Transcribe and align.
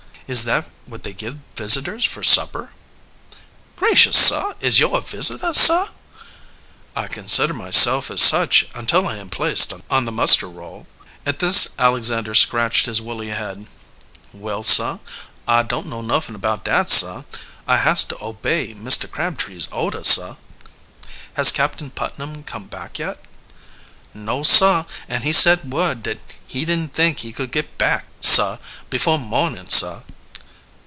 "Is 0.33 0.45
that 0.45 0.71
what 0.85 1.03
they 1.03 1.11
give 1.11 1.39
visitors 1.57 2.05
for 2.05 2.23
supper?" 2.23 2.71
"Gracious, 3.75 4.15
sah, 4.17 4.53
is 4.61 4.79
yo' 4.79 4.93
a 4.95 5.01
visitah, 5.01 5.53
sah?" 5.53 5.89
"I 6.95 7.07
consider 7.07 7.53
myself 7.53 8.09
as 8.09 8.21
such 8.21 8.69
until 8.73 9.09
I 9.09 9.17
am 9.17 9.29
placed 9.29 9.73
on 9.89 10.05
the 10.05 10.11
muster 10.13 10.47
roll." 10.47 10.87
At 11.25 11.39
this 11.39 11.71
Alexander 11.77 12.33
scratched 12.33 12.85
his 12.85 13.01
woolly 13.01 13.31
head. 13.31 13.67
"Well, 14.31 14.63
sah, 14.63 14.99
I 15.49 15.63
don't 15.63 15.87
know 15.87 16.01
nuffin 16.01 16.33
about 16.35 16.63
dat, 16.63 16.89
sah. 16.89 17.23
I 17.67 17.75
has 17.79 18.05
to 18.05 18.23
obey 18.23 18.73
Mr. 18.73 19.11
Crabtree's 19.11 19.67
oahdahs, 19.73 20.07
sah." 20.07 20.35
"Has 21.33 21.51
Captain 21.51 21.89
Putnam 21.89 22.43
come 22.45 22.67
back 22.67 22.99
yet?" 22.99 23.19
"No, 24.13 24.43
sah, 24.43 24.85
an' 25.09 25.23
he 25.23 25.33
sent 25.33 25.65
word 25.65 26.03
dat 26.03 26.19
he 26.47 26.63
didn't 26.63 26.93
think 26.93 27.19
he 27.19 27.33
could 27.33 27.51
git 27.51 27.77
back, 27.77 28.05
sah, 28.21 28.59
before 28.89 29.19
morning, 29.19 29.67
sah." 29.67 30.03